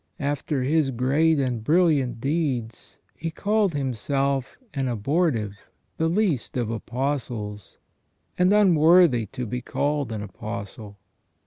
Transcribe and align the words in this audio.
After 0.19 0.63
his 0.63 0.89
great 0.89 1.37
and 1.39 1.63
brilliant 1.63 2.19
deeds 2.19 2.97
he 3.15 3.29
called 3.29 3.75
himself 3.75 4.57
an 4.73 4.87
abortive, 4.87 5.69
the 5.97 6.09
least 6.09 6.57
of 6.57 6.71
apostles, 6.71 7.77
and 8.35 8.51
unworthy 8.51 9.27
to 9.27 9.45
be 9.45 9.61
called 9.61 10.11
an 10.11 10.23
apostle. 10.23 10.97